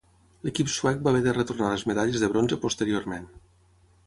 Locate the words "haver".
1.13-1.21